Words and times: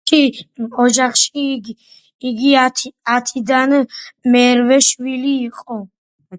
ოჯახში 0.83 1.43
იგი 2.31 2.55
ათიდან 2.63 3.79
მერვე 4.37 4.83
შვილი 4.91 5.39
იყო. 5.49 5.83